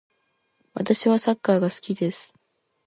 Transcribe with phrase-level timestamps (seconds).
[0.73, 2.33] 私はサッカーが好きです。